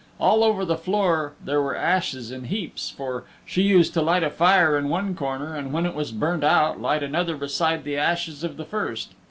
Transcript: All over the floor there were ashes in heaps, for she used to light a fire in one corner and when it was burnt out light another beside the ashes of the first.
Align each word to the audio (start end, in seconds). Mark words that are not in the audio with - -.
All 0.19 0.43
over 0.43 0.65
the 0.65 0.77
floor 0.79 1.33
there 1.45 1.61
were 1.61 1.75
ashes 1.75 2.31
in 2.31 2.45
heaps, 2.45 2.89
for 2.89 3.25
she 3.45 3.61
used 3.61 3.93
to 3.93 4.01
light 4.01 4.23
a 4.23 4.31
fire 4.31 4.75
in 4.75 4.89
one 4.89 5.13
corner 5.13 5.55
and 5.55 5.71
when 5.71 5.85
it 5.85 5.93
was 5.93 6.11
burnt 6.11 6.43
out 6.43 6.81
light 6.81 7.03
another 7.03 7.37
beside 7.37 7.83
the 7.83 7.97
ashes 7.97 8.43
of 8.43 8.57
the 8.57 8.65
first. 8.65 9.13